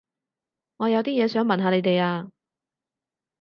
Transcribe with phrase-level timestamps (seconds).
[0.77, 2.31] 我有啲嘢想問下你哋啊